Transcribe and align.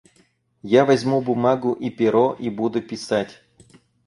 Я 0.71 0.83
возьму 0.87 1.19
бумагу 1.27 1.73
и 1.73 1.91
перо 2.01 2.25
и 2.39 2.49
буду 2.49 2.81
писать. 2.81 3.39